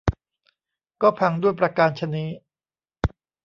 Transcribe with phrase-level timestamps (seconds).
[1.01, 2.29] ก็พังด้วยประการฉะนี้